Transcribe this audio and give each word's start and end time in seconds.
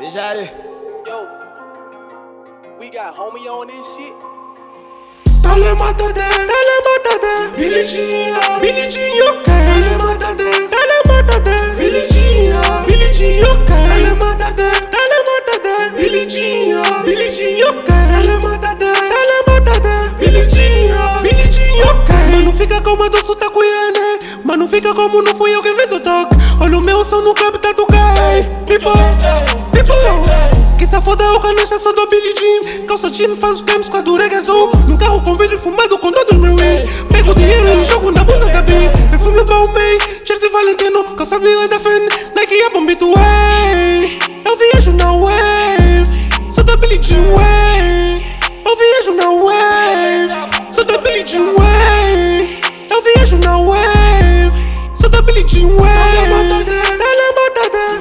Bijari. 0.00 0.48
Yo, 1.06 1.28
we 2.80 2.88
got 2.88 3.14
homie 3.14 3.46
on 3.52 3.66
this 3.66 3.96
shit. 3.96 4.14
Dale 5.42 5.74
matade, 5.76 6.24
dale 6.50 6.76
matade, 6.86 7.54
Billie 7.54 7.86
Jean, 7.86 8.60
Billie 8.62 8.88
Jean 8.88 9.20
okay. 9.28 9.60
Dale 9.68 9.92
matade, 10.00 10.48
dale 10.72 10.98
matade, 11.04 11.76
Billie 11.76 12.08
Jean, 12.08 12.86
Billie 12.86 13.12
Jean 13.12 13.44
okay. 13.44 13.88
Dale 13.92 14.14
matade, 14.16 14.70
dale 14.88 15.18
matade, 15.28 15.96
Billie 15.96 16.26
Jean, 16.26 17.04
Billie 17.04 17.30
Jean 17.30 17.62
okay. 17.68 18.00
Dale 18.08 18.40
matade, 18.40 18.88
dale 19.12 19.38
matade, 19.48 20.16
Billie 20.18 20.48
Jean, 20.48 21.22
Billie 21.22 21.50
Jean 21.52 21.76
okay. 21.90 22.32
Mano 22.32 22.52
fica 22.54 22.80
como 22.80 23.02
a 23.04 23.08
do 23.10 23.22
sotaque 23.22 23.60
né? 23.60 24.18
Mano 24.44 24.66
fica 24.66 24.94
como 24.94 25.20
não 25.20 25.34
fui 25.34 25.54
eu 25.54 25.62
que 25.62 25.74
vim 25.74 25.86
do 25.88 26.00
toque. 26.00 26.36
Olha 26.58 26.78
o 26.78 26.80
meu 26.80 27.04
som 27.04 27.20
no 27.20 27.34
clube 27.34 27.58
tá 27.58 27.74
tocar. 27.74 28.14
Tipo, 28.66 28.92
tipo. 29.82 30.78
Que 30.78 30.86
se 30.86 31.00
foda 31.00 31.24
o 31.32 31.40
canasta 31.40 31.78
só 31.78 31.92
do 31.92 32.06
Billie 32.06 32.34
Jean. 32.36 32.86
Calça 32.86 33.10
jean 33.10 33.36
faz 33.36 33.56
os 33.56 33.60
games 33.62 33.88
com 33.88 33.98
a 33.98 34.00
durega 34.00 34.38
azul. 34.38 34.70
Num 34.88 34.96
carro 34.96 35.22
com 35.22 35.36
vidro 35.36 35.58
fumado 35.58 35.98
com 35.98 36.10
todos 36.10 36.32
os 36.32 36.38
meus 36.38 36.60
ex 36.60 36.82
Pego 37.12 37.34
dinheiro 37.34 37.82
e 37.82 37.84
jogo 37.84 38.10
na 38.10 38.24
bunda 38.24 38.46
da 38.46 38.62
B 38.62 38.72
Perfume 39.10 39.44
Balmain, 39.44 39.98
cheiro 40.24 40.40
de 40.40 40.48
Valentino 40.48 41.04
Calça 41.16 41.38
de 41.38 41.48
Ledafen, 41.48 42.08
Nike 42.34 42.54
é 42.54 42.70
bombito 42.70 43.12
way. 43.12 44.18
Eu 44.44 44.56
viajo 44.56 44.92
na 44.92 45.12
wave 45.12 45.49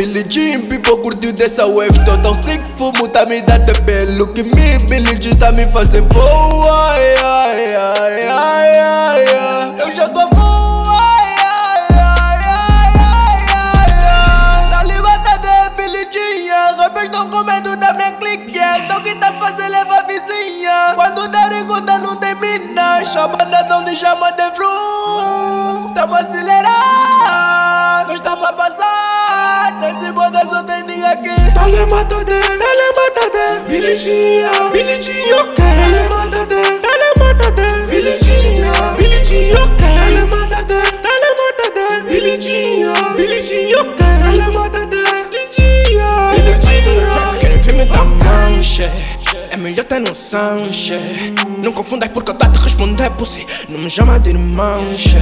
Billie 0.00 0.24
Jean, 0.30 0.62
people 0.62 0.96
curtiu 1.02 1.30
dessa 1.30 1.66
wave. 1.66 1.92
Tô 2.06 2.16
tão 2.22 2.34
sick, 2.34 2.58
fumo 2.78 3.06
tá 3.06 3.26
me 3.26 3.42
TP 3.42 4.06
Look 4.16 4.40
at 4.40 4.46
me, 4.46 4.78
Billie 4.88 5.20
Jean 5.20 5.36
tá 5.36 5.52
me 5.52 5.66
fazendo 5.66 6.08
voa 6.14 6.90
ai, 6.92 7.14
ai, 7.22 7.74
ai, 7.74 8.26
ai, 8.26 8.78
ai, 8.78 9.24
ai. 9.26 9.74
Eu 9.78 9.94
já 9.94 10.08
tô 10.08 10.26
voa 10.30 11.02
ai, 11.02 11.34
ai, 11.42 11.88
ai, 11.92 12.40
ai, 12.48 13.44
ai, 13.52 13.92
ai, 13.92 14.72
ai. 14.72 14.86
Liberta 14.86 15.36
de 15.36 15.76
Billie 15.76 16.08
Jean 16.10 16.76
Rappers 16.78 17.10
tão 17.10 17.28
com 17.28 17.44
medo 17.44 17.76
da 17.76 17.92
minha 17.92 18.12
clique 18.12 18.58
Então 18.58 19.02
que 19.02 19.14
tá 19.16 19.34
fazendo 19.34 19.70
levar 19.70 19.98
a 19.98 20.02
vizinha 20.04 20.94
Quando 20.94 21.28
derem 21.28 21.66
conta 21.66 21.98
não 21.98 22.16
termina 22.16 23.04
Chamada 23.04 23.64
tão 23.64 23.84
de 23.84 23.94
chama 23.96 24.32
de 24.32 24.50
vroom 24.56 25.92
Tamo 25.92 26.14
acelerar 26.14 26.89
Nesse 29.90 30.12
boda 30.12 30.40
só 30.44 30.62
tem 30.62 30.84
ninguém 30.84 31.04
aqui. 31.04 31.34
Dale 31.52 31.84
matade, 31.86 32.24
dale 32.24 32.92
matade, 32.96 33.66
Billie 33.66 33.98
Jean, 33.98 34.70
Billie 34.70 35.02
Jean 35.02 35.40
okay. 35.40 35.64
Dale 35.80 36.02
matade, 36.14 36.60
dale 36.80 37.08
matade, 37.18 37.86
Billie 37.90 38.18
Jean, 38.20 38.94
Billie 38.96 39.24
Jean 39.24 39.50
okay. 39.64 39.94
Dale 39.98 40.26
matade, 40.26 40.78
dale 41.02 41.30
matade, 41.40 42.08
Billie 42.08 42.38
Jean, 42.38 43.16
Billie 43.16 43.42
Jean 43.42 43.80
okay. 43.80 44.14
Dale 44.22 44.46
Billie 45.30 45.48
Jean, 45.56 46.36
Billie 46.36 46.60
Jean. 46.60 47.38
Querem 47.40 47.58
ver 47.58 47.72
me 47.72 47.84
dar 47.84 48.04
mancha? 48.04 48.92
É 49.50 49.56
melhor 49.56 49.84
ter 49.86 49.98
noção, 49.98 50.68
che. 50.70 50.94
Não 51.64 51.72
confundas 51.72 52.08
porque 52.10 52.30
eu 52.30 52.34
tá 52.34 52.48
te 52.48 52.60
responder 52.60 53.10
pussy. 53.10 53.44
Não 53.68 53.80
me 53.80 53.90
chama 53.90 54.20
de 54.20 54.30
irmão, 54.30 54.84
che 54.96 55.18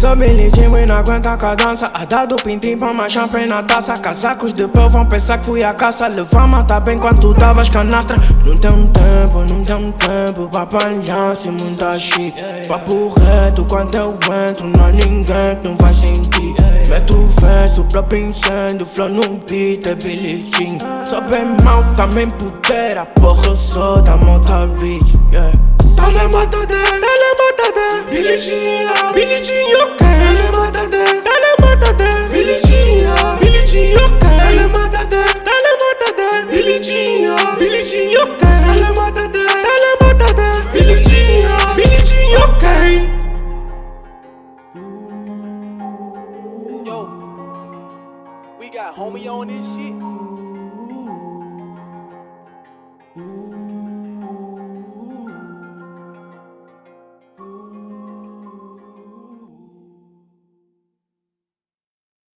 Sou 0.00 0.16
Jean 0.16 0.80
e 0.80 0.86
não 0.86 0.96
aguenta 0.96 1.30
a 1.30 1.36
cadança 1.36 1.90
A 1.92 2.06
dar 2.06 2.24
do 2.24 2.34
pra 2.34 2.94
mais 2.94 3.12
champanhe 3.12 3.46
na 3.46 3.62
taça. 3.62 3.92
Casacos 3.92 4.54
de 4.54 4.66
pau 4.66 4.88
vão 4.88 5.04
pensar 5.04 5.36
que 5.36 5.44
fui 5.44 5.62
a 5.62 5.74
caça. 5.74 6.06
Levar 6.06 6.48
matar 6.48 6.80
bem 6.80 6.98
quando 6.98 7.34
davas 7.34 7.68
canastra. 7.68 8.16
Não 8.46 8.56
tem 8.56 8.70
um 8.70 8.86
tempo, 8.86 9.52
não 9.52 9.62
tem 9.62 9.74
um 9.74 9.92
tempo. 9.92 10.48
Pra 10.48 10.64
palhaço 10.64 11.48
e 11.48 11.50
muita 11.50 11.98
shit. 11.98 12.42
Papo 12.66 13.10
reto 13.10 13.66
quando 13.66 13.94
eu 13.94 14.18
entro 14.48 14.66
Não 14.68 14.86
há 14.86 14.90
ninguém 14.90 15.56
que 15.60 15.68
não 15.68 15.76
vai 15.76 15.92
sentir. 15.92 16.54
Meto 16.88 17.14
o 17.14 17.26
verso 17.38 17.84
pra 17.84 18.02
incêndio 18.16 18.86
Flow 18.86 19.10
no 19.10 19.38
beat 19.46 19.86
é 19.86 19.94
Jean. 20.00 20.78
Sou 21.04 21.20
bem 21.20 21.44
mal, 21.62 21.84
também 21.94 22.30
putera 22.30 23.04
Porra, 23.04 23.48
eu 23.48 23.56
sou 23.56 24.00
da 24.00 24.16
Mota 24.16 24.66
Beach 24.80 25.18
yeah. 25.30 25.52
Dale 25.94 26.28
matade, 26.32 26.66
dale 26.66 27.00
matade, 27.00 27.19
homie 48.92 49.28
on 49.28 49.48
this 49.48 49.76
shit. 49.76 50.19